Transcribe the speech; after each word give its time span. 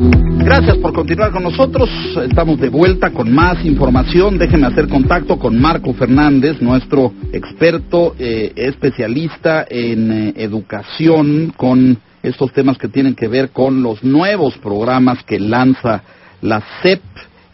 Gracias 0.00 0.76
por 0.76 0.92
continuar 0.92 1.32
con 1.32 1.42
nosotros. 1.42 1.90
Estamos 2.22 2.60
de 2.60 2.68
vuelta 2.68 3.10
con 3.10 3.34
más 3.34 3.64
información. 3.64 4.38
Déjenme 4.38 4.68
hacer 4.68 4.86
contacto 4.86 5.40
con 5.40 5.60
Marco 5.60 5.92
Fernández, 5.92 6.62
nuestro 6.62 7.12
experto 7.32 8.14
eh, 8.16 8.52
especialista 8.54 9.66
en 9.68 10.12
eh, 10.12 10.34
educación 10.36 11.52
con 11.56 11.98
estos 12.22 12.52
temas 12.52 12.78
que 12.78 12.86
tienen 12.86 13.16
que 13.16 13.26
ver 13.26 13.50
con 13.50 13.82
los 13.82 14.04
nuevos 14.04 14.56
programas 14.58 15.24
que 15.24 15.40
lanza 15.40 16.04
la 16.42 16.62
CEP. 16.80 17.02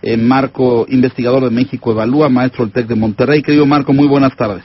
Eh, 0.02 0.18
Marco, 0.18 0.84
investigador 0.90 1.44
de 1.44 1.50
México 1.50 1.92
Evalúa, 1.92 2.28
maestro 2.28 2.66
del 2.66 2.74
TEC 2.74 2.88
de 2.88 2.94
Monterrey. 2.94 3.40
Querido 3.40 3.64
Marco, 3.64 3.94
muy 3.94 4.06
buenas 4.06 4.36
tardes. 4.36 4.64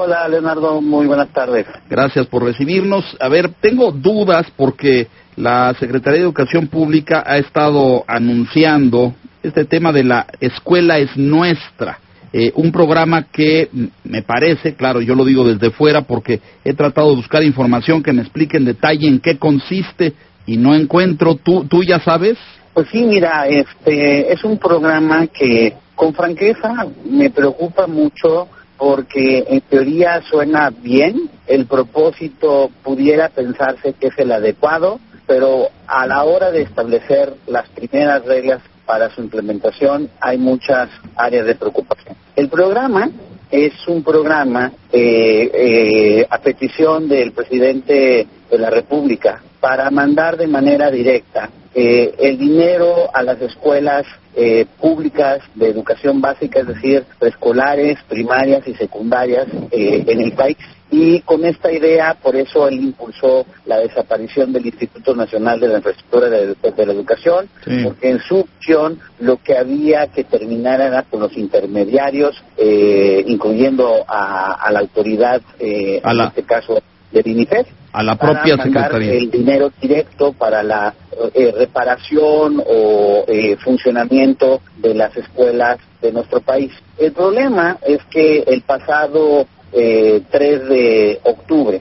Hola, 0.00 0.28
Leonardo, 0.28 0.80
muy 0.80 1.08
buenas 1.08 1.28
tardes. 1.30 1.66
Gracias 1.90 2.24
por 2.28 2.44
recibirnos. 2.44 3.04
A 3.18 3.28
ver, 3.28 3.50
tengo 3.60 3.90
dudas 3.90 4.46
porque 4.56 5.08
la 5.34 5.74
Secretaría 5.74 6.20
de 6.20 6.24
Educación 6.24 6.68
Pública 6.68 7.24
ha 7.26 7.36
estado 7.38 8.04
anunciando 8.06 9.12
este 9.42 9.64
tema 9.64 9.90
de 9.90 10.04
la 10.04 10.26
escuela 10.38 10.98
es 10.98 11.16
nuestra. 11.16 11.98
Eh, 12.32 12.52
un 12.54 12.70
programa 12.70 13.24
que 13.24 13.70
me 14.04 14.22
parece, 14.22 14.76
claro, 14.76 15.00
yo 15.00 15.16
lo 15.16 15.24
digo 15.24 15.42
desde 15.42 15.72
fuera 15.72 16.02
porque 16.02 16.40
he 16.64 16.74
tratado 16.74 17.10
de 17.10 17.16
buscar 17.16 17.42
información 17.42 18.00
que 18.00 18.12
me 18.12 18.22
explique 18.22 18.56
en 18.56 18.66
detalle 18.66 19.08
en 19.08 19.18
qué 19.18 19.36
consiste 19.36 20.12
y 20.46 20.58
no 20.58 20.76
encuentro. 20.76 21.34
¿Tú, 21.34 21.64
tú 21.64 21.82
ya 21.82 21.98
sabes? 21.98 22.38
Pues 22.72 22.86
sí, 22.92 23.02
mira, 23.02 23.48
este 23.48 24.32
es 24.32 24.44
un 24.44 24.58
programa 24.58 25.26
que 25.26 25.74
con 25.96 26.14
franqueza 26.14 26.86
me 27.04 27.30
preocupa 27.30 27.88
mucho 27.88 28.46
porque 28.78 29.44
en 29.48 29.60
teoría 29.62 30.22
suena 30.22 30.70
bien, 30.70 31.28
el 31.46 31.66
propósito 31.66 32.70
pudiera 32.82 33.28
pensarse 33.28 33.94
que 33.94 34.06
es 34.06 34.18
el 34.18 34.32
adecuado, 34.32 35.00
pero 35.26 35.68
a 35.86 36.06
la 36.06 36.24
hora 36.24 36.50
de 36.50 36.62
establecer 36.62 37.34
las 37.46 37.68
primeras 37.70 38.24
reglas 38.24 38.62
para 38.86 39.10
su 39.10 39.20
implementación 39.20 40.08
hay 40.20 40.38
muchas 40.38 40.88
áreas 41.16 41.44
de 41.44 41.56
preocupación. 41.56 42.16
El 42.36 42.48
programa 42.48 43.10
es 43.50 43.72
un 43.88 44.02
programa 44.02 44.72
eh, 44.92 45.50
eh, 45.52 46.26
a 46.30 46.38
petición 46.38 47.08
del 47.08 47.32
presidente 47.32 48.26
de 48.50 48.58
la 48.58 48.70
República 48.70 49.42
para 49.60 49.90
mandar 49.90 50.36
de 50.36 50.46
manera 50.46 50.90
directa 50.90 51.50
eh, 51.74 52.14
el 52.18 52.38
dinero 52.38 53.08
a 53.14 53.22
las 53.22 53.40
escuelas 53.40 54.04
eh, 54.34 54.66
públicas 54.80 55.40
de 55.54 55.68
educación 55.68 56.20
básica, 56.20 56.60
es 56.60 56.66
decir, 56.66 57.04
preescolares, 57.18 57.98
primarias 58.08 58.66
y 58.66 58.74
secundarias 58.74 59.46
eh, 59.70 60.04
en 60.06 60.20
el 60.20 60.32
país. 60.32 60.56
Y 60.90 61.20
con 61.20 61.44
esta 61.44 61.70
idea, 61.70 62.14
por 62.14 62.34
eso 62.34 62.66
él 62.66 62.82
impulsó 62.82 63.44
la 63.66 63.78
desaparición 63.78 64.52
del 64.52 64.66
Instituto 64.66 65.14
Nacional 65.14 65.60
de 65.60 65.68
la 65.68 65.76
Infraestructura 65.76 66.30
de, 66.30 66.56
la 66.86 66.92
Educación, 66.92 67.48
porque 67.84 68.10
en 68.10 68.18
su 68.20 68.38
opción 68.38 68.98
lo 69.20 69.36
que 69.36 69.58
había 69.58 70.06
que 70.06 70.24
terminar 70.24 70.80
era 70.80 71.02
con 71.02 71.20
los 71.20 71.36
intermediarios, 71.36 72.42
incluyendo 72.56 74.02
a, 74.08 74.70
la 74.72 74.80
autoridad, 74.80 75.42
en 75.58 76.20
este 76.20 76.42
caso 76.44 76.82
del 77.12 77.26
INIFED, 77.26 77.66
a 77.92 78.02
la 78.02 78.16
propia 78.16 78.56
Secretaría. 78.56 79.12
El 79.14 79.30
dinero 79.30 79.72
directo 79.80 80.32
para 80.32 80.62
la 80.62 80.94
eh, 81.34 81.52
reparación 81.56 82.62
o 82.64 83.24
eh, 83.26 83.56
funcionamiento 83.56 84.60
de 84.76 84.94
las 84.94 85.16
escuelas 85.16 85.78
de 86.00 86.12
nuestro 86.12 86.40
país. 86.40 86.72
El 86.98 87.12
problema 87.12 87.78
es 87.86 87.98
que 88.10 88.44
el 88.46 88.62
pasado 88.62 89.46
eh, 89.72 90.22
3 90.30 90.68
de 90.68 91.20
octubre 91.24 91.80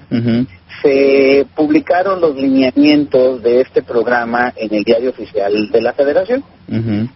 se 0.82 1.46
publicaron 1.56 2.22
los 2.22 2.36
lineamientos 2.36 3.42
de 3.42 3.62
este 3.62 3.82
programa 3.82 4.54
en 4.56 4.74
el 4.74 4.84
diario 4.84 5.10
oficial 5.10 5.72
de 5.72 5.82
la 5.82 5.94
Federación 5.94 6.44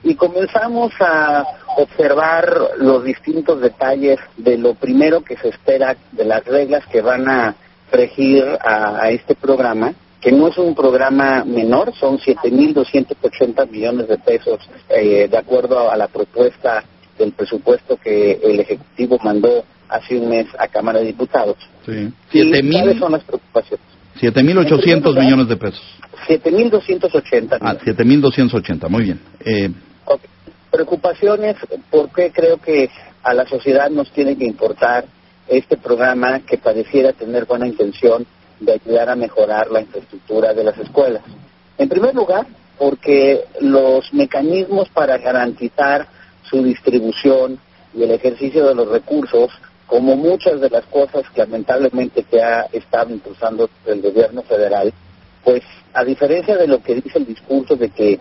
y 0.04 0.16
comenzamos 0.16 0.94
a 1.00 1.44
observar 1.78 2.50
los 2.78 3.04
distintos 3.04 3.62
detalles 3.62 4.18
de 4.38 4.58
lo 4.58 4.76
primero 4.76 5.22
que 5.22 5.38
se 5.38 5.50
espera 5.50 5.96
de 6.12 6.26
las 6.26 6.46
reglas 6.46 6.86
que 6.88 7.02
van 7.02 7.28
a 7.28 7.56
regir 7.92 8.44
a, 8.62 9.10
este 9.10 9.36
programa, 9.36 9.94
que 10.20 10.32
no 10.32 10.48
es 10.48 10.58
un 10.58 10.76
programa 10.76 11.44
menor, 11.44 11.94
son 11.96 12.18
7.280 12.18 13.70
millones 13.70 14.08
de 14.08 14.18
pesos, 14.18 14.60
eh, 14.90 15.28
de 15.30 15.38
acuerdo 15.38 15.92
a 15.92 15.98
la 15.98 16.08
propuesta 16.08 16.84
del 17.18 17.34
presupuesto 17.34 17.98
que 17.98 18.40
el 18.44 18.60
Ejecutivo 18.60 19.18
mandó 19.24 19.64
hace 19.90 20.18
un 20.18 20.30
mes 20.30 20.48
a 20.58 20.68
Cámara 20.68 21.00
de 21.00 21.08
Diputados. 21.08 21.58
Sí. 21.86 22.12
¿Cuáles 22.32 22.98
son 22.98 23.12
las 23.12 23.24
preocupaciones? 23.24 23.86
7.800 24.20 25.20
millones 25.20 25.48
de 25.48 25.58
pesos. 25.58 25.82
7.280. 26.28 27.58
Ah, 27.60 27.76
7.280, 27.84 28.90
muy 28.90 29.04
bien. 29.04 29.20
Eh... 29.44 29.70
Preocupaciones, 30.72 31.58
porque 31.90 32.32
creo 32.32 32.56
que 32.56 32.90
a 33.24 33.34
la 33.34 33.46
sociedad 33.46 33.90
nos 33.90 34.10
tiene 34.12 34.38
que 34.38 34.46
importar 34.46 35.04
este 35.52 35.76
programa 35.76 36.40
que 36.40 36.58
pareciera 36.58 37.12
tener 37.12 37.46
buena 37.46 37.68
intención 37.68 38.26
de 38.60 38.74
ayudar 38.74 39.10
a 39.10 39.16
mejorar 39.16 39.70
la 39.70 39.82
infraestructura 39.82 40.54
de 40.54 40.64
las 40.64 40.78
escuelas. 40.78 41.24
En 41.78 41.90
primer 41.90 42.16
lugar, 42.16 42.48
porque 42.78 43.44
los 43.60 44.14
mecanismos 44.14 44.88
para 44.90 45.18
garantizar 45.18 46.08
su 46.44 46.64
distribución 46.64 47.60
y 47.94 48.04
el 48.04 48.12
ejercicio 48.12 48.66
de 48.66 48.76
los 48.76 48.88
recursos, 48.88 49.52
como 49.88 50.16
muchas 50.16 50.62
de 50.62 50.70
las 50.70 50.86
cosas 50.86 51.24
que 51.34 51.42
lamentablemente 51.42 52.24
que 52.24 52.42
ha 52.42 52.62
estado 52.72 53.12
impulsando 53.12 53.70
el 53.86 54.02
gobierno 54.02 54.44
federal, 54.44 54.94
pues 55.44 55.64
a 55.94 56.06
diferencia 56.06 56.56
de 56.56 56.68
lo 56.68 56.82
que 56.82 56.96
dice 56.96 57.18
el 57.18 57.26
discurso 57.26 57.76
de 57.76 57.90
que 57.90 58.20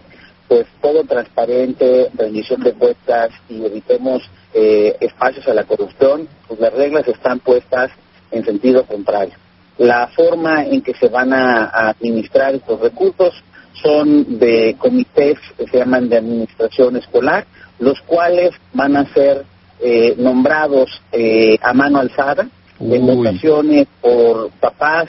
pues 0.50 0.66
todo 0.82 1.04
transparente, 1.04 2.10
rendición 2.12 2.60
de 2.62 2.72
cuentas 2.72 3.30
y 3.48 3.64
evitemos 3.64 4.20
eh, 4.52 4.96
espacios 4.98 5.46
a 5.46 5.54
la 5.54 5.62
corrupción, 5.62 6.26
pues 6.48 6.58
las 6.58 6.72
reglas 6.72 7.06
están 7.06 7.38
puestas 7.38 7.92
en 8.32 8.44
sentido 8.44 8.84
contrario. 8.84 9.34
La 9.78 10.08
forma 10.08 10.64
en 10.64 10.82
que 10.82 10.92
se 10.94 11.06
van 11.06 11.32
a, 11.32 11.90
administrar 11.90 12.56
estos 12.56 12.80
recursos 12.80 13.32
son 13.80 14.40
de 14.40 14.74
comités 14.76 15.38
que 15.56 15.68
se 15.68 15.78
llaman 15.78 16.08
de 16.08 16.16
administración 16.16 16.96
escolar, 16.96 17.46
los 17.78 18.00
cuales 18.00 18.50
van 18.74 18.96
a 18.96 19.06
ser 19.14 19.44
eh, 19.78 20.16
nombrados 20.18 21.00
eh, 21.12 21.58
a 21.62 21.72
mano 21.72 22.00
alzada, 22.00 22.48
en 22.80 23.08
ocasiones 23.08 23.86
por 24.00 24.50
papás, 24.58 25.08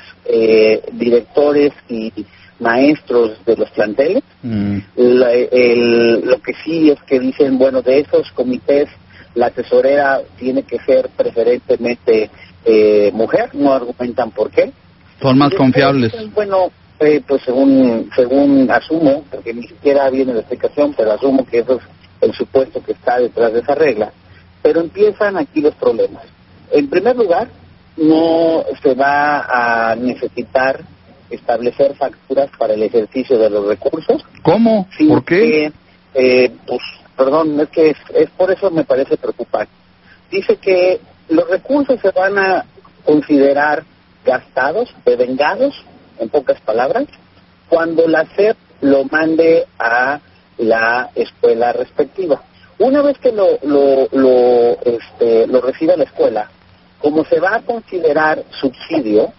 directores 0.91 1.71
y 1.89 2.11
maestros 2.61 3.43
de 3.45 3.57
los 3.57 3.69
planteles. 3.71 4.23
Mm. 4.43 4.77
lo 4.95 6.41
que 6.41 6.53
sí 6.63 6.89
es 6.89 7.01
que 7.03 7.19
dicen, 7.19 7.57
bueno, 7.57 7.81
de 7.81 7.99
esos 7.99 8.31
comités 8.31 8.87
la 9.35 9.49
tesorera 9.49 10.21
tiene 10.37 10.63
que 10.63 10.77
ser 10.79 11.09
preferentemente 11.09 12.29
eh, 12.65 13.11
mujer, 13.13 13.49
no 13.53 13.73
argumentan 13.73 14.31
por 14.31 14.51
qué. 14.51 14.71
Son 15.21 15.37
más 15.37 15.53
confiables. 15.53 16.11
Bueno, 16.33 16.71
eh, 16.99 17.21
pues 17.25 17.41
según, 17.43 18.09
según 18.15 18.69
asumo, 18.69 19.23
porque 19.31 19.53
ni 19.53 19.63
siquiera 19.63 20.09
viene 20.09 20.33
la 20.33 20.41
explicación, 20.41 20.93
pero 20.95 21.13
asumo 21.13 21.45
que 21.45 21.59
eso 21.59 21.75
es 21.75 21.83
el 22.21 22.33
supuesto 22.33 22.83
que 22.83 22.91
está 22.91 23.19
detrás 23.19 23.53
de 23.53 23.59
esa 23.59 23.75
regla. 23.75 24.11
Pero 24.61 24.81
empiezan 24.81 25.37
aquí 25.37 25.61
los 25.61 25.75
problemas. 25.75 26.23
En 26.71 26.89
primer 26.89 27.15
lugar, 27.15 27.47
no 27.97 28.63
se 28.81 28.93
va 28.93 29.91
a 29.91 29.95
necesitar 29.95 30.81
establecer 31.31 31.95
facturas 31.95 32.49
para 32.57 32.73
el 32.73 32.83
ejercicio 32.83 33.37
de 33.37 33.49
los 33.49 33.65
recursos. 33.67 34.23
¿Cómo? 34.43 34.87
¿Por 35.07 35.23
qué? 35.23 35.71
eh, 36.13 36.51
pues, 36.67 36.81
perdón, 37.15 37.59
es 37.59 37.69
que 37.69 37.95
es, 38.13 38.29
por 38.31 38.51
eso 38.51 38.69
me 38.71 38.83
parece 38.83 39.17
preocupante. 39.17 39.71
Dice 40.29 40.57
que 40.57 40.99
los 41.29 41.49
recursos 41.49 41.99
se 42.01 42.11
van 42.11 42.37
a 42.37 42.65
considerar 43.05 43.83
gastados, 44.25 44.93
devengados, 45.05 45.73
en 46.19 46.29
pocas 46.29 46.59
palabras, 46.61 47.05
cuando 47.69 48.07
la 48.07 48.25
SEP 48.35 48.57
lo 48.81 49.05
mande 49.05 49.65
a 49.79 50.19
la 50.57 51.09
escuela 51.15 51.73
respectiva. 51.73 52.41
Una 52.79 53.01
vez 53.01 53.17
que 53.19 53.31
lo, 53.31 53.59
lo, 53.63 54.07
lo, 54.11 54.77
este, 54.83 55.47
lo 55.47 55.61
reciba 55.61 55.95
la 55.95 56.03
escuela, 56.03 56.49
como 56.99 57.23
se 57.25 57.39
va 57.39 57.55
a 57.55 57.61
considerar 57.61 58.43
subsidio, 58.59 59.33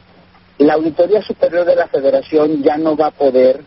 la 0.58 0.74
Auditoría 0.74 1.22
Superior 1.22 1.64
de 1.64 1.76
la 1.76 1.88
Federación 1.88 2.62
ya 2.62 2.76
no 2.76 2.96
va 2.96 3.08
a 3.08 3.10
poder 3.10 3.62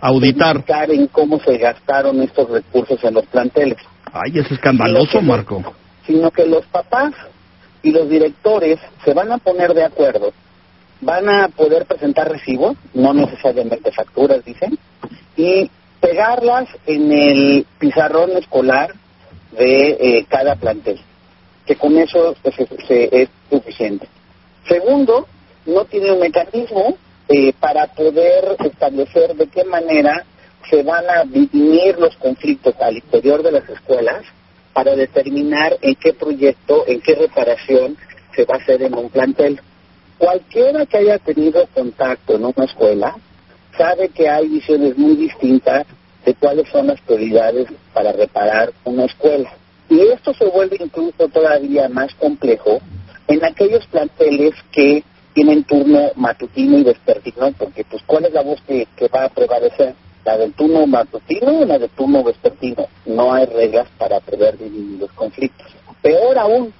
auditar 0.00 0.64
en 0.90 1.06
cómo 1.08 1.38
se 1.40 1.58
gastaron 1.58 2.20
estos 2.22 2.50
recursos 2.50 3.02
en 3.04 3.14
los 3.14 3.26
planteles. 3.26 3.78
Ay, 4.12 4.38
es 4.38 4.50
escandaloso, 4.50 5.22
Marco. 5.22 5.62
Sino 6.06 6.30
que 6.30 6.46
los 6.46 6.66
papás 6.66 7.12
y 7.82 7.92
los 7.92 8.08
directores 8.08 8.78
se 9.04 9.14
van 9.14 9.30
a 9.32 9.38
poner 9.38 9.74
de 9.74 9.84
acuerdo, 9.84 10.32
van 11.00 11.28
a 11.28 11.48
poder 11.48 11.86
presentar 11.86 12.30
recibos, 12.30 12.76
no 12.94 13.12
necesariamente 13.12 13.92
facturas, 13.92 14.44
dicen, 14.44 14.78
y 15.36 15.70
pegarlas 16.00 16.68
en 16.86 17.12
el 17.12 17.66
pizarrón 17.78 18.32
escolar 18.32 18.92
de 19.52 19.90
eh, 20.00 20.26
cada 20.28 20.56
plantel, 20.56 21.00
que 21.64 21.76
con 21.76 21.96
eso 21.96 22.34
pues, 22.42 22.54
es 22.58 23.28
suficiente. 23.50 24.08
Segundo, 24.66 25.26
no 25.66 25.84
tiene 25.84 26.12
un 26.12 26.20
mecanismo 26.20 26.96
eh, 27.28 27.52
para 27.58 27.86
poder 27.86 28.56
establecer 28.64 29.34
de 29.34 29.46
qué 29.46 29.64
manera 29.64 30.24
se 30.68 30.82
van 30.82 31.04
a 31.08 31.24
dirimir 31.24 31.98
los 31.98 32.16
conflictos 32.16 32.74
al 32.80 32.96
interior 32.96 33.42
de 33.42 33.52
las 33.52 33.68
escuelas 33.68 34.24
para 34.72 34.94
determinar 34.96 35.76
en 35.82 35.94
qué 35.96 36.12
proyecto, 36.12 36.84
en 36.86 37.00
qué 37.00 37.14
reparación 37.14 37.96
se 38.34 38.44
va 38.44 38.54
a 38.54 38.58
hacer 38.58 38.82
en 38.82 38.94
un 38.94 39.10
plantel. 39.10 39.60
Cualquiera 40.18 40.86
que 40.86 40.98
haya 40.98 41.18
tenido 41.18 41.66
contacto 41.74 42.36
en 42.36 42.44
una 42.44 42.64
escuela 42.64 43.16
sabe 43.76 44.08
que 44.10 44.28
hay 44.28 44.48
visiones 44.48 44.96
muy 44.96 45.16
distintas 45.16 45.86
de 46.24 46.34
cuáles 46.34 46.68
son 46.68 46.86
las 46.86 47.00
prioridades 47.00 47.66
para 47.92 48.12
reparar 48.12 48.72
una 48.84 49.04
escuela. 49.04 49.52
Y 49.88 50.00
esto 50.00 50.32
se 50.34 50.44
vuelve 50.46 50.76
incluso 50.80 51.28
todavía 51.28 51.88
más 51.88 52.14
complejo 52.14 52.80
en 53.26 53.44
aquellos 53.44 53.86
planteles 53.88 54.54
que 54.70 55.02
tienen 55.32 55.64
turno 55.64 56.10
matutino 56.16 56.78
y 56.78 56.84
vespertino, 56.84 57.52
porque 57.52 57.84
pues 57.84 58.02
cuál 58.06 58.26
es 58.26 58.32
la 58.32 58.42
voz 58.42 58.60
que, 58.66 58.86
va 59.08 59.24
a 59.24 59.28
prevalecer, 59.28 59.94
la 60.24 60.36
del 60.36 60.52
turno 60.52 60.86
matutino 60.86 61.60
o 61.60 61.64
la 61.64 61.78
del 61.78 61.90
turno 61.90 62.22
vespertino. 62.22 62.86
No 63.06 63.32
hay 63.32 63.46
reglas 63.46 63.88
para 63.98 64.20
prever 64.20 64.56
los 64.60 65.10
conflictos. 65.12 65.66
Peor 66.00 66.38
aún, 66.38 66.72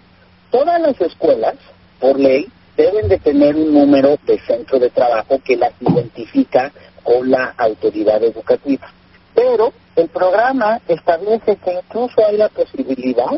todas 0.51 0.81
las 0.81 1.01
escuelas, 1.01 1.55
por 1.99 2.19
ley, 2.19 2.47
deben 2.77 3.09
de 3.09 3.19
tener 3.19 3.55
un 3.57 3.73
número 3.73 4.19
de 4.27 4.39
centro 4.41 4.79
de 4.79 4.91
trabajo 4.91 5.41
que 5.45 5.57
las 5.57 5.73
identifica 5.81 6.73
con 7.03 7.31
la 7.31 7.55
autoridad 7.57 8.23
educativa. 8.23 8.89
Pero 9.35 9.73
el 9.97 10.09
programa 10.09 10.81
establece 10.89 11.57
que 11.57 11.73
incluso 11.73 12.27
hay 12.27 12.37
la 12.37 12.49
posibilidad 12.49 13.31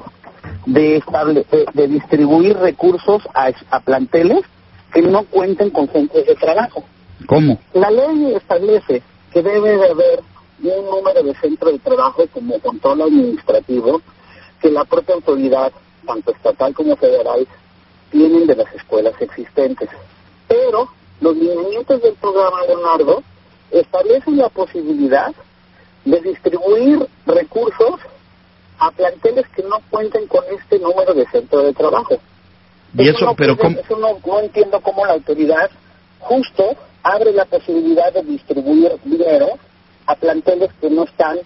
de, 0.66 1.02
de 1.72 1.88
distribuir 1.88 2.56
recursos 2.56 3.22
a 3.34 3.80
planteles 3.80 4.44
que 4.94 5.02
no 5.02 5.24
cuenten 5.24 5.70
con 5.70 5.88
centros 5.88 6.24
de 6.24 6.36
trabajo. 6.36 6.84
¿Cómo? 7.26 7.58
La 7.72 7.90
ley 7.90 8.32
establece 8.36 9.02
que 9.32 9.42
debe 9.42 9.76
de 9.76 9.90
haber 9.90 10.22
un 10.62 10.86
número 10.86 11.22
de 11.24 11.34
centros 11.34 11.72
de 11.72 11.78
trabajo 11.80 12.22
como 12.32 12.60
control 12.60 13.02
administrativo 13.02 14.00
que 14.60 14.70
la 14.70 14.84
propia 14.84 15.16
autoridad, 15.16 15.72
tanto 16.06 16.30
estatal 16.30 16.72
como 16.72 16.94
federal, 16.96 17.46
tienen 18.10 18.46
de 18.46 18.54
las 18.54 18.72
escuelas 18.72 19.14
existentes. 19.20 19.88
Pero 20.46 20.88
los 21.20 21.36
lineamientos 21.36 22.00
del 22.00 22.14
programa 22.14 22.62
Leonardo 22.62 23.22
establecen 23.72 24.36
la 24.36 24.48
posibilidad 24.48 25.34
de 26.04 26.20
distribuir 26.20 27.04
recursos 27.26 28.00
a 28.78 28.92
planteles 28.92 29.46
que 29.48 29.64
no 29.64 29.80
cuenten 29.90 30.28
con 30.28 30.44
este 30.56 30.78
número 30.78 31.14
de 31.14 31.26
centros 31.26 31.64
de 31.64 31.72
trabajo. 31.72 32.20
Y 32.96 33.08
eso, 33.08 33.34
pero 33.36 33.54
eso 33.54 33.98
no, 33.98 34.40
entiendo 34.40 34.80
cómo 34.80 35.04
la 35.04 35.14
autoridad 35.14 35.70
justo 36.20 36.76
abre 37.02 37.32
la 37.32 37.44
posibilidad 37.44 38.12
de 38.12 38.22
distribuir 38.22 38.92
dinero 39.04 39.58
a 40.06 40.14
planteles 40.14 40.70
que 40.80 40.90
no 40.90 41.04
están 41.04 41.38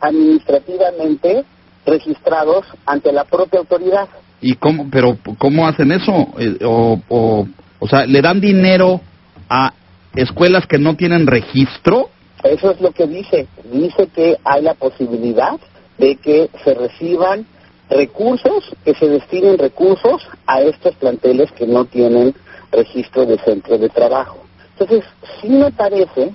administrativamente 0.00 1.44
registrados 1.86 2.66
ante 2.84 3.12
la 3.12 3.24
propia 3.24 3.60
autoridad. 3.60 4.08
¿Y 4.40 4.54
cómo, 4.54 4.88
pero 4.90 5.16
cómo 5.38 5.66
hacen 5.66 5.92
eso? 5.92 6.28
Eh, 6.38 6.58
o, 6.64 7.00
o, 7.08 7.46
o 7.78 7.88
sea, 7.88 8.06
¿le 8.06 8.20
dan 8.20 8.40
dinero 8.40 9.00
a 9.48 9.72
escuelas 10.14 10.66
que 10.66 10.78
no 10.78 10.96
tienen 10.96 11.26
registro? 11.26 12.10
Eso 12.42 12.72
es 12.72 12.80
lo 12.80 12.90
que 12.90 13.06
dice. 13.06 13.46
Dice 13.72 14.08
que 14.08 14.36
hay 14.44 14.62
la 14.62 14.74
posibilidad 14.74 15.58
de 15.98 16.16
que 16.16 16.50
se 16.64 16.74
reciban 16.74 17.46
recursos, 17.92 18.64
que 18.84 18.94
se 18.94 19.08
destinen 19.08 19.58
recursos 19.58 20.22
a 20.46 20.60
estos 20.60 20.94
planteles 20.96 21.50
que 21.52 21.66
no 21.66 21.84
tienen 21.84 22.34
registro 22.70 23.26
de 23.26 23.38
centro 23.38 23.78
de 23.78 23.88
trabajo. 23.88 24.38
Entonces, 24.78 25.04
sí 25.40 25.48
me 25.48 25.70
parece, 25.70 26.32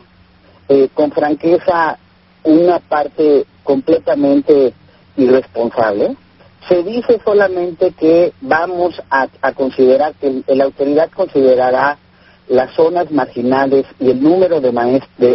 eh, 0.70 0.90
con 0.94 1.12
franqueza, 1.12 1.98
una 2.44 2.80
parte 2.80 3.46
completamente 3.64 4.74
irresponsable. 5.18 6.16
Se 6.70 6.84
dice 6.84 7.20
solamente 7.24 7.92
que 7.92 8.34
vamos 8.42 9.02
a, 9.10 9.28
considerar, 9.54 10.14
que 10.16 10.44
la 10.48 10.66
autoridad 10.66 11.10
considerará 11.12 11.98
las 12.48 12.74
zonas 12.76 13.12
marginales 13.12 13.86
y 14.00 14.12
el 14.12 14.22
número 14.22 14.62
de, 14.62 14.72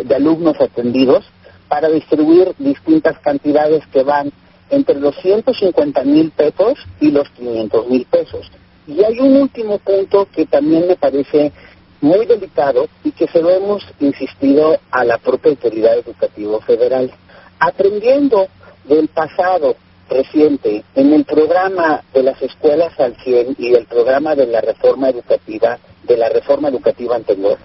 de 0.04 0.14
alumnos 0.14 0.60
atendidos 0.60 1.24
para 1.68 1.88
distribuir 1.88 2.54
distintas 2.58 3.18
cantidades 3.20 3.86
que 3.88 4.02
van 4.02 4.32
entre 4.72 4.98
los 4.98 5.14
150 5.16 6.02
mil 6.04 6.30
pesos 6.30 6.78
y 6.98 7.10
los 7.10 7.28
500 7.30 7.88
mil 7.88 8.06
pesos. 8.06 8.50
Y 8.86 9.04
hay 9.04 9.20
un 9.20 9.36
último 9.36 9.78
punto 9.78 10.26
que 10.34 10.46
también 10.46 10.88
me 10.88 10.96
parece 10.96 11.52
muy 12.00 12.26
delicado 12.26 12.88
y 13.04 13.12
que 13.12 13.28
se 13.28 13.40
lo 13.40 13.50
hemos 13.50 13.84
insistido 14.00 14.78
a 14.90 15.04
la 15.04 15.18
propia 15.18 15.50
autoridad 15.52 15.96
educativa 15.98 16.58
federal. 16.62 17.12
Aprendiendo 17.60 18.48
del 18.84 19.08
pasado 19.08 19.76
reciente 20.08 20.84
en 20.94 21.12
el 21.12 21.24
programa 21.24 22.02
de 22.12 22.22
las 22.22 22.40
escuelas 22.42 22.98
al 22.98 23.14
100 23.22 23.56
y 23.58 23.74
el 23.74 23.86
programa 23.86 24.34
de 24.34 24.46
la 24.46 24.60
reforma 24.62 25.10
educativa, 25.10 25.78
de 26.02 26.16
la 26.16 26.28
reforma 26.30 26.68
educativa 26.68 27.14
anterior, 27.14 27.58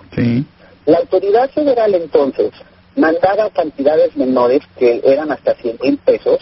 la 0.86 0.98
autoridad 1.00 1.50
federal 1.52 1.96
entonces 1.96 2.52
mandaba 2.96 3.50
cantidades 3.50 4.16
menores 4.16 4.62
que 4.78 5.02
eran 5.04 5.32
hasta 5.32 5.56
100 5.56 5.78
mil 5.82 5.98
pesos 5.98 6.40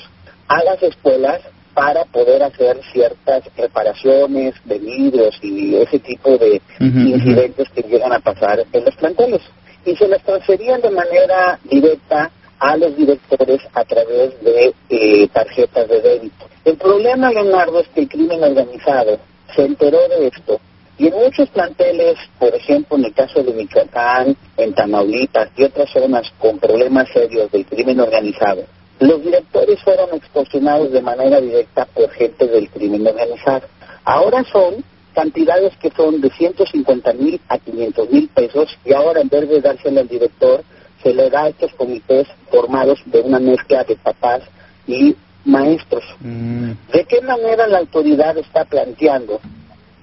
a 0.47 0.63
las 0.63 0.81
escuelas 0.83 1.41
para 1.73 2.05
poder 2.05 2.41
hacer 2.41 2.79
ciertas 2.93 3.43
reparaciones 3.57 4.55
de 4.63 4.79
vidrios 4.79 5.37
y 5.41 5.75
ese 5.75 5.99
tipo 5.99 6.37
de 6.37 6.61
incidentes 6.79 7.69
que 7.69 7.81
llegan 7.81 8.13
a 8.13 8.19
pasar 8.19 8.63
en 8.71 8.85
los 8.85 8.95
planteles. 8.95 9.41
Y 9.85 9.95
se 9.95 10.07
las 10.07 10.23
transferían 10.23 10.81
de 10.81 10.89
manera 10.89 11.59
directa 11.65 12.31
a 12.59 12.77
los 12.77 12.95
directores 12.95 13.61
a 13.73 13.83
través 13.83 14.41
de 14.41 14.73
eh, 14.89 15.27
tarjetas 15.27 15.87
de 15.89 16.01
débito. 16.01 16.45
El 16.63 16.77
problema, 16.77 17.29
Leonardo, 17.29 17.81
es 17.81 17.87
que 17.89 18.01
el 18.01 18.09
crimen 18.09 18.41
organizado 18.41 19.19
se 19.53 19.65
enteró 19.65 19.99
de 20.07 20.27
esto 20.27 20.59
y 20.97 21.07
en 21.07 21.13
muchos 21.13 21.49
planteles, 21.49 22.17
por 22.39 22.55
ejemplo, 22.55 22.97
en 22.97 23.05
el 23.05 23.13
caso 23.13 23.43
de 23.43 23.53
Michoacán, 23.53 24.35
en 24.55 24.73
Tamaulipas 24.73 25.49
y 25.57 25.63
otras 25.63 25.89
zonas 25.91 26.31
con 26.39 26.57
problemas 26.57 27.09
serios 27.09 27.51
del 27.51 27.65
crimen 27.65 27.99
organizado, 27.99 28.63
los 28.99 29.23
directores 29.23 29.81
fueron 29.83 30.13
extorsionados 30.13 30.91
de 30.91 31.01
manera 31.01 31.41
directa 31.41 31.85
por 31.85 32.09
gente 32.11 32.47
del 32.47 32.69
crimen 32.69 33.05
organizado. 33.07 33.67
Ahora 34.03 34.43
son 34.51 34.83
cantidades 35.13 35.75
que 35.77 35.89
son 35.91 36.21
de 36.21 36.29
150 36.29 37.13
mil 37.13 37.39
a 37.47 37.57
500 37.57 38.09
mil 38.09 38.27
pesos 38.29 38.77
y 38.85 38.93
ahora 38.93 39.21
en 39.21 39.29
vez 39.29 39.49
de 39.49 39.61
dárselo 39.61 40.01
al 40.01 40.07
director, 40.07 40.63
se 41.01 41.13
le 41.13 41.29
da 41.29 41.43
a 41.43 41.49
estos 41.49 41.73
comités 41.73 42.27
formados 42.51 42.99
de 43.05 43.21
una 43.21 43.39
mezcla 43.39 43.83
de 43.83 43.95
papás 43.95 44.41
y 44.87 45.15
maestros. 45.45 46.03
Mm. 46.19 46.71
¿De 46.91 47.05
qué 47.05 47.21
manera 47.21 47.67
la 47.67 47.79
autoridad 47.79 48.37
está 48.37 48.65
planteando 48.65 49.39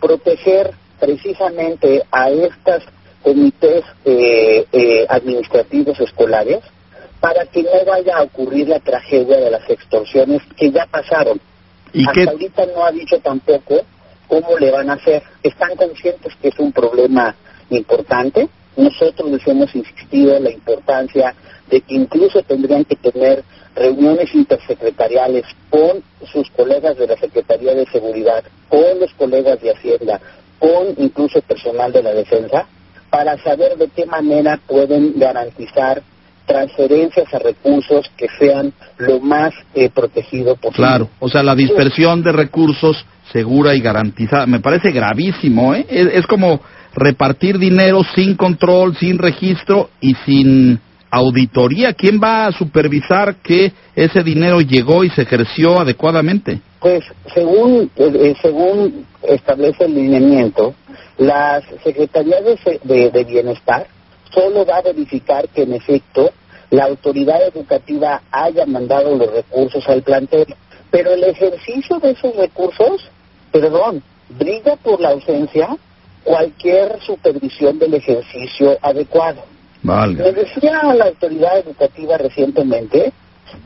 proteger 0.01 0.73
precisamente 0.99 2.03
a 2.11 2.31
estos 2.31 2.85
comités 3.23 3.85
eh, 4.05 4.65
eh, 4.73 5.07
administrativos 5.09 5.99
escolares? 6.01 6.61
Para 7.23 7.47
que 7.47 7.63
no 7.63 7.85
vaya 7.87 8.17
a 8.17 8.23
ocurrir 8.25 8.69
la 8.69 8.81
tragedia 8.81 9.37
de 9.37 9.49
las 9.49 9.71
extorsiones 9.71 10.43
que 10.57 10.73
ya 10.73 10.87
pasaron. 10.87 11.41
¿Y 11.93 12.05
Hasta 12.05 12.33
ahorita 12.33 12.67
no 12.75 12.85
ha 12.85 12.91
dicho 12.91 13.17
tampoco 13.21 13.77
cómo 14.27 14.59
le 14.59 14.73
van 14.73 14.91
a 14.91 14.95
hacer. 14.95 15.23
Están 15.41 15.77
conscientes 15.77 16.35
que 16.43 16.49
es 16.49 16.59
un 16.59 16.73
problema 16.73 17.33
importante. 17.71 18.49
Nosotros 18.77 19.31
les 19.31 19.47
hemos 19.47 19.73
insistido 19.73 20.37
en 20.37 20.43
la 20.43 20.51
importancia 20.51 21.33
de 21.71 21.81
que 21.83 21.95
incluso 21.95 22.43
tendrían 22.43 22.85
que 22.85 22.97
tener 22.97 23.45
reuniones 23.77 24.35
intersecretariales 24.35 25.45
con 25.71 26.03
sus 26.33 26.51
colegas 26.51 26.99
de 26.99 27.07
la 27.07 27.17
Secretaría 27.19 27.73
de 27.73 27.87
Seguridad, 27.87 28.43
con 28.69 28.99
los 28.99 29.15
colegas 29.15 29.61
de 29.61 29.71
Hacienda, 29.71 30.21
con 30.59 30.89
incluso 30.97 31.41
personal 31.43 31.93
de 31.93 32.03
la 32.03 32.15
defensa, 32.15 32.67
para 33.11 33.41
saber 33.45 33.77
de 33.77 33.87
qué 33.95 34.07
manera 34.07 34.59
pueden 34.67 35.13
garantizar 35.21 36.03
transferencias 36.47 37.33
a 37.33 37.39
recursos 37.39 38.11
que 38.17 38.27
sean 38.39 38.73
lo 38.99 39.21
más 39.21 39.53
eh, 39.75 39.91
protegido 39.91 40.57
posible. 40.57 40.87
Claro, 40.87 41.09
o 41.19 41.29
sea, 41.29 41.43
la 41.43 41.55
dispersión 41.55 42.23
de 42.23 42.33
recursos 42.33 43.05
segura 43.33 43.75
y 43.75 43.81
garantizada. 43.81 44.47
Me 44.47 44.61
parece 44.61 44.91
gravísimo, 44.91 45.75
¿eh? 45.75 45.87
Es, 45.89 46.27
como 46.27 46.61
repartir 46.95 47.59
dinero 47.59 48.01
sin 48.15 48.37
control, 48.37 48.97
sin 48.97 49.19
registro 49.19 49.91
y 50.01 50.15
sin 50.27 50.79
auditoría. 51.11 51.95
¿Quién 51.95 52.21
va 52.23 52.47
a 52.47 52.53
supervisar 52.53 53.37
que 53.37 53.73
ese 53.95 54.23
dinero 54.23 54.61
llegó 54.61 55.05
y 55.05 55.11
se 55.11 55.23
ejerció 55.23 55.81
adecuadamente? 55.81 56.61
Pues 56.81 57.05
según, 57.33 57.91
eh, 57.97 58.13
eh, 58.15 58.35
según 58.43 59.07
establece 59.23 59.85
el 59.85 59.95
lineamiento, 59.95 60.75
las 61.19 61.63
secretarías 61.85 62.43
de 62.83 63.25
bienestar 63.25 63.87
solo 64.35 64.65
va 64.65 64.79
a 64.79 64.83
verificar 64.83 65.49
que 65.49 65.63
en 65.63 65.75
efecto 65.75 66.31
la 66.71 66.85
autoridad 66.85 67.43
educativa 67.47 68.23
haya 68.31 68.65
mandado 68.67 69.15
los 69.17 69.31
recursos 69.31 69.87
al 69.89 70.03
plantel. 70.03 70.55
Pero 70.91 71.13
el 71.13 71.25
ejercicio 71.25 71.99
de 71.99 72.11
esos 72.11 72.35
recursos, 72.37 73.09
perdón, 73.51 74.03
brilla 74.31 74.77
por 74.77 75.01
la 75.01 75.11
ausencia 75.11 75.77
cualquier 76.25 77.01
supervisión 77.01 77.79
del 77.79 77.95
ejercicio 77.95 78.79
adecuado. 78.81 79.43
Valga. 79.83 80.25
Me 80.25 80.33
decía 80.33 80.81
la 80.95 81.07
autoridad 81.07 81.59
educativa 81.59 82.17
recientemente 82.17 83.13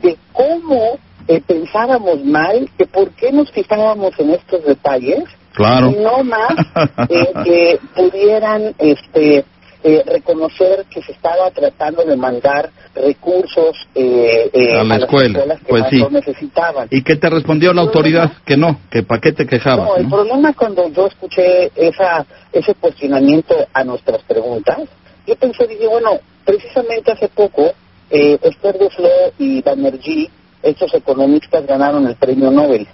de 0.01 0.17
cómo 0.33 0.97
eh, 1.27 1.41
pensábamos 1.45 2.23
mal, 2.23 2.69
que 2.77 2.85
por 2.87 3.11
qué 3.11 3.31
nos 3.31 3.51
fijábamos 3.51 4.17
en 4.19 4.31
estos 4.31 4.63
detalles 4.65 5.23
Claro. 5.53 5.89
y 5.89 6.03
no 6.03 6.23
más 6.23 6.51
eh, 7.09 7.33
que 7.43 7.79
pudieran 7.95 8.75
este 8.77 9.43
eh, 9.87 10.03
reconocer 10.05 10.85
que 10.89 11.01
se 11.01 11.13
estaba 11.13 11.49
tratando 11.51 12.03
de 12.03 12.17
mandar 12.17 12.69
recursos 12.93 13.87
eh, 13.95 14.49
eh, 14.51 14.73
A 14.73 14.83
la 14.83 14.83
las 14.83 14.99
escuela, 15.03 15.39
escuelas 15.39 15.59
que 15.59 15.65
pues 15.69 15.81
más 15.81 15.89
sí. 15.89 15.99
lo 15.99 16.09
necesitaban. 16.09 16.87
¿Y 16.91 17.01
qué 17.03 17.15
te 17.15 17.29
respondió 17.29 17.71
la 17.71 17.83
autoridad? 17.83 18.33
Que 18.45 18.57
no, 18.57 18.81
que 18.91 19.03
para 19.03 19.21
qué 19.21 19.31
te 19.31 19.45
quejabas. 19.45 19.87
No, 19.87 19.95
el 19.95 20.09
problema 20.09 20.51
cuando 20.51 20.89
yo 20.89 21.07
escuché 21.07 21.71
esa, 21.77 22.25
ese 22.51 22.75
cuestionamiento 22.75 23.55
a 23.71 23.85
nuestras 23.85 24.21
preguntas, 24.23 24.77
yo 25.25 25.35
pensé, 25.37 25.65
dije, 25.67 25.87
bueno, 25.87 26.19
precisamente 26.43 27.13
hace 27.13 27.29
poco, 27.29 27.71
eh, 28.09 28.37
Esther 28.41 28.77
Duflo 28.77 29.07
y 29.39 29.61
Banerjee, 29.61 30.29
estos 30.63 30.93
economistas, 30.95 31.65
ganaron 31.65 32.05
el 32.07 32.15
premio 32.17 32.51
Nobel. 32.51 32.85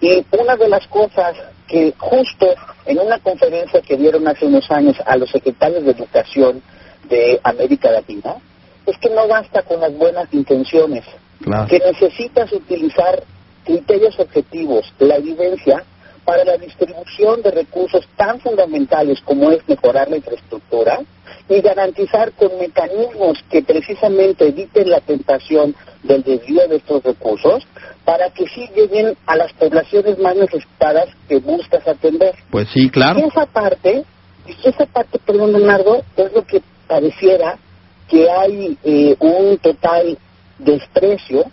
Y 0.00 0.24
una 0.40 0.56
de 0.56 0.68
las 0.70 0.86
cosas 0.86 1.36
que 1.68 1.94
justo 1.98 2.46
en 2.86 2.98
una 2.98 3.18
conferencia 3.18 3.80
que 3.80 3.96
dieron 3.96 4.26
hace 4.28 4.46
unos 4.46 4.70
años 4.70 4.96
a 5.06 5.16
los 5.16 5.30
secretarios 5.30 5.84
de 5.84 5.92
Educación 5.92 6.62
de 7.08 7.40
América 7.42 7.90
Latina, 7.90 8.36
es 8.86 8.98
que 8.98 9.10
no 9.10 9.26
basta 9.26 9.62
con 9.62 9.80
las 9.80 9.94
buenas 9.96 10.32
intenciones, 10.32 11.04
Claro. 11.40 11.66
que 11.66 11.78
necesitas 11.78 12.52
utilizar 12.52 13.22
criterios 13.64 14.18
objetivos, 14.18 14.92
la 14.98 15.16
evidencia, 15.16 15.84
para 16.24 16.44
la 16.44 16.56
distribución 16.56 17.42
de 17.42 17.50
recursos 17.50 18.06
tan 18.16 18.40
fundamentales 18.40 19.20
como 19.22 19.50
es 19.50 19.66
mejorar 19.68 20.08
la 20.08 20.16
infraestructura 20.16 21.00
y 21.48 21.60
garantizar 21.60 22.32
con 22.32 22.58
mecanismos 22.58 23.38
que 23.50 23.62
precisamente 23.62 24.48
eviten 24.48 24.88
la 24.88 25.00
tentación 25.00 25.74
del 26.02 26.22
desvío 26.22 26.66
de 26.68 26.76
estos 26.76 27.02
recursos 27.02 27.66
para 28.04 28.30
que 28.30 28.46
sí 28.48 28.68
lleguen 28.74 29.16
a 29.26 29.36
las 29.36 29.52
poblaciones 29.54 30.18
más 30.18 30.36
necesitadas 30.36 31.08
que 31.28 31.38
buscas 31.38 31.86
atender. 31.86 32.34
Pues 32.50 32.68
sí, 32.72 32.90
claro. 32.90 33.20
Y 33.20 33.24
esa 33.24 33.46
parte, 33.46 34.04
y 34.46 34.68
esa 34.68 34.86
parte, 34.86 35.18
perdón, 35.24 35.52
Leonardo, 35.52 36.02
es 36.16 36.32
lo 36.32 36.44
que 36.44 36.62
pareciera 36.86 37.58
que 38.08 38.30
hay 38.30 38.78
eh, 38.84 39.16
un 39.18 39.58
total 39.58 40.18
desprecio 40.58 41.44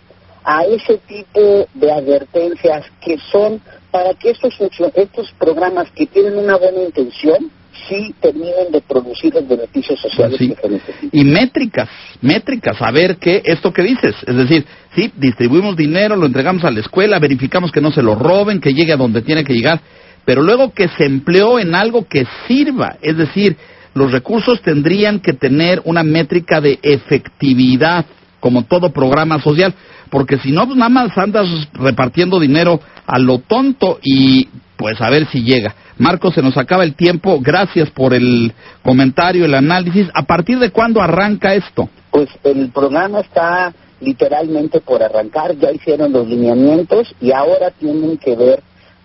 a 0.44 0.64
ese 0.64 0.98
tipo 0.98 1.66
de 1.74 1.92
advertencias 1.92 2.84
que 3.00 3.16
son 3.30 3.60
para 3.90 4.14
que 4.14 4.30
estos, 4.30 4.54
estos 4.94 5.32
programas 5.38 5.90
que 5.92 6.06
tienen 6.06 6.36
una 6.36 6.56
buena 6.56 6.82
intención 6.82 7.50
sí 7.88 8.14
terminen 8.20 8.70
de 8.72 8.80
producir 8.80 9.34
los 9.34 9.46
beneficios 9.46 10.00
sociales 10.00 10.38
sí. 10.38 10.48
que. 10.48 11.08
Y 11.12 11.24
métricas, 11.24 11.88
métricas, 12.20 12.76
a 12.80 12.90
ver 12.90 13.16
qué, 13.16 13.42
esto 13.44 13.72
que 13.72 13.82
dices. 13.82 14.14
Es 14.26 14.36
decir, 14.36 14.64
sí, 14.94 15.12
distribuimos 15.16 15.76
dinero, 15.76 16.16
lo 16.16 16.26
entregamos 16.26 16.64
a 16.64 16.70
la 16.70 16.80
escuela, 16.80 17.18
verificamos 17.18 17.72
que 17.72 17.80
no 17.80 17.92
se 17.92 18.02
lo 18.02 18.14
roben, 18.14 18.60
que 18.60 18.74
llegue 18.74 18.92
a 18.92 18.96
donde 18.96 19.22
tiene 19.22 19.44
que 19.44 19.54
llegar, 19.54 19.80
pero 20.24 20.42
luego 20.42 20.72
que 20.72 20.88
se 20.88 21.04
empleó 21.04 21.58
en 21.58 21.74
algo 21.74 22.06
que 22.06 22.26
sirva. 22.46 22.96
Es 23.02 23.16
decir, 23.16 23.56
los 23.94 24.12
recursos 24.12 24.60
tendrían 24.62 25.20
que 25.20 25.32
tener 25.32 25.82
una 25.84 26.02
métrica 26.02 26.60
de 26.60 26.78
efectividad, 26.82 28.06
como 28.40 28.64
todo 28.64 28.92
programa 28.92 29.40
social, 29.40 29.72
porque 30.10 30.38
si 30.38 30.50
no, 30.50 30.66
pues 30.66 30.76
nada 30.76 30.88
más 30.88 31.16
andas 31.16 31.48
repartiendo 31.74 32.40
dinero 32.40 32.80
a 33.06 33.18
lo 33.18 33.38
tonto 33.38 33.98
y 34.02 34.48
pues 34.76 35.00
a 35.00 35.10
ver 35.10 35.28
si 35.30 35.42
llega. 35.42 35.74
Marco, 35.98 36.32
se 36.32 36.42
nos 36.42 36.56
acaba 36.56 36.84
el 36.84 36.94
tiempo. 36.94 37.38
Gracias 37.40 37.90
por 37.90 38.14
el 38.14 38.52
comentario, 38.82 39.44
el 39.44 39.54
análisis. 39.54 40.08
¿A 40.14 40.22
partir 40.22 40.58
de 40.58 40.70
cuándo 40.70 41.00
arranca 41.02 41.54
esto? 41.54 41.88
Pues 42.10 42.28
el 42.44 42.70
programa 42.70 43.20
está 43.20 43.72
literalmente 44.00 44.80
por 44.80 45.02
arrancar, 45.02 45.54
ya 45.56 45.70
hicieron 45.70 46.12
los 46.12 46.26
lineamientos 46.26 47.14
y 47.20 47.30
ahora 47.32 47.70
tienen 47.70 48.16
que 48.18 48.34
ver 48.34 48.62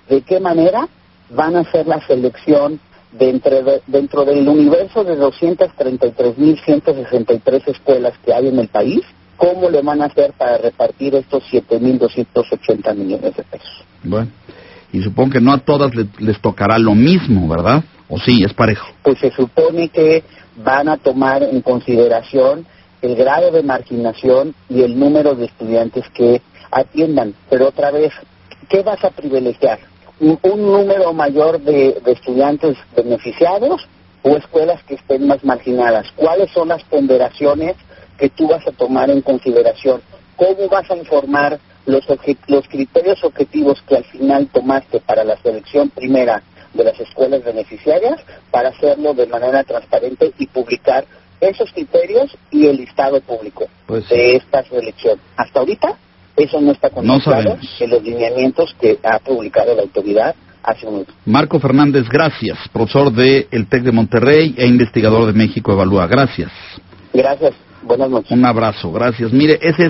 de 0.09 0.21
qué 0.21 0.39
manera 0.39 0.87
van 1.29 1.55
a 1.55 1.59
hacer 1.59 1.85
la 1.85 1.99
selección 2.07 2.79
dentro, 3.11 3.61
de- 3.63 3.81
dentro 3.85 4.25
del 4.25 4.47
universo 4.47 5.03
de 5.03 5.15
233.163 5.17 7.67
escuelas 7.67 8.13
que 8.25 8.33
hay 8.33 8.47
en 8.47 8.59
el 8.59 8.67
país, 8.69 9.01
cómo 9.37 9.69
le 9.69 9.81
van 9.81 10.01
a 10.01 10.05
hacer 10.05 10.33
para 10.33 10.57
repartir 10.57 11.15
estos 11.15 11.43
7.280 11.51 12.95
millones 12.95 13.35
de 13.35 13.43
pesos. 13.43 13.83
Bueno, 14.03 14.29
y 14.93 15.01
supongo 15.01 15.31
que 15.31 15.41
no 15.41 15.51
a 15.53 15.57
todas 15.59 15.93
le- 15.95 16.07
les 16.19 16.39
tocará 16.41 16.77
lo 16.79 16.95
mismo, 16.95 17.47
¿verdad? 17.47 17.83
¿O 18.09 18.17
sí, 18.19 18.41
es 18.43 18.53
parejo? 18.53 18.87
pues 19.03 19.19
se 19.19 19.31
supone 19.31 19.89
que 19.89 20.23
van 20.63 20.87
a 20.89 20.97
tomar 20.97 21.43
en 21.43 21.61
consideración 21.61 22.65
el 23.01 23.15
grado 23.15 23.51
de 23.51 23.61
marginación 23.63 24.55
y 24.69 24.81
el 24.81 24.97
número 24.97 25.35
de 25.35 25.45
estudiantes 25.45 26.03
que 26.13 26.41
atiendan. 26.71 27.33
Pero 27.49 27.67
otra 27.67 27.91
vez, 27.91 28.11
¿qué 28.69 28.81
vas 28.81 29.03
a 29.03 29.11
privilegiar? 29.11 29.79
¿Un, 30.19 30.39
un 30.41 30.61
número 30.63 31.13
mayor 31.13 31.59
de, 31.61 32.01
de 32.03 32.11
estudiantes 32.11 32.75
beneficiados 32.95 33.87
o 34.23 34.35
escuelas 34.35 34.81
que 34.83 34.95
estén 34.95 35.27
más 35.27 35.43
marginadas? 35.43 36.07
¿Cuáles 36.15 36.49
son 36.51 36.69
las 36.69 36.83
ponderaciones 36.85 37.75
que 38.17 38.29
tú 38.29 38.47
vas 38.47 38.65
a 38.67 38.71
tomar 38.71 39.09
en 39.11 39.21
consideración? 39.21 40.01
¿Cómo 40.35 40.67
vas 40.69 40.89
a 40.89 40.95
informar 40.97 41.59
los, 41.87 42.05
los 42.47 42.67
criterios 42.67 43.23
objetivos 43.23 43.81
que 43.87 43.95
al 43.95 44.03
final 44.05 44.47
tomaste 44.53 44.99
para 44.99 45.23
la 45.23 45.37
selección 45.37 45.89
primera 45.89 46.43
de 46.73 46.83
las 46.83 46.99
escuelas 46.99 47.43
beneficiarias 47.43 48.19
para 48.51 48.69
hacerlo 48.69 49.13
de 49.13 49.25
manera 49.25 49.63
transparente 49.63 50.31
y 50.37 50.45
publicar 50.47 51.05
esos 51.41 51.71
criterios 51.71 52.35
y 52.51 52.67
el 52.67 52.77
listado 52.77 53.19
público 53.21 53.65
Pues 53.85 54.05
sí. 54.05 54.15
de 54.15 54.35
esta 54.35 54.63
selección. 54.63 55.19
Hasta 55.35 55.59
ahorita 55.59 55.97
eso 56.35 56.61
no 56.61 56.71
está 56.71 56.89
contemplado 56.89 57.57
en 57.79 57.89
los 57.89 58.03
lineamientos 58.03 58.75
que 58.79 58.99
ha 59.03 59.19
publicado 59.19 59.73
la 59.75 59.81
autoridad 59.83 60.35
hace 60.61 60.85
un 60.85 60.93
minuto. 60.93 61.13
Marco 61.25 61.59
Fernández, 61.59 62.07
gracias, 62.09 62.57
profesor 62.73 63.11
de 63.11 63.47
el 63.51 63.67
TEC 63.67 63.83
de 63.83 63.91
Monterrey 63.91 64.53
e 64.57 64.67
investigador 64.67 65.25
de 65.25 65.33
México 65.33 65.71
Evalúa. 65.71 66.05
Gracias. 66.07 66.51
Gracias. 67.13 67.53
Buenas 67.83 68.09
noches. 68.09 68.31
Un 68.31 68.43
abrazo, 68.45 68.91
gracias. 68.91 69.31
Mire, 69.31 69.57
ese 69.61 69.69
es 69.69 69.79